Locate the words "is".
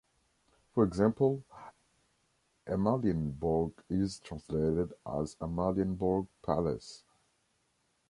3.87-4.17